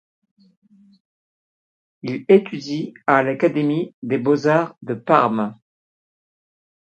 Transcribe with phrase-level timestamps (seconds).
[2.01, 5.55] Il étudie à l'Académie des beaux-arts de Parme.